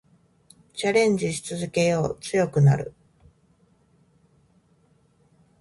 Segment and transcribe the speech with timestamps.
[0.73, 2.17] チャレンジし続けよう。
[2.19, 2.95] 強くなる。